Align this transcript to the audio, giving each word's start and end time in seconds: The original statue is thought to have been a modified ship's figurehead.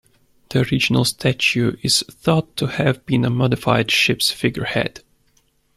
The 0.49 0.61
original 0.61 1.05
statue 1.05 1.75
is 1.83 2.03
thought 2.09 2.57
to 2.57 2.65
have 2.65 3.05
been 3.05 3.23
a 3.23 3.29
modified 3.29 3.91
ship's 3.91 4.31
figurehead. 4.31 5.01